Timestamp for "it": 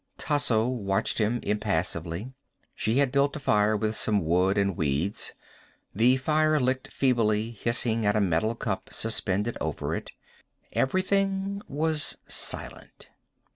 9.95-10.11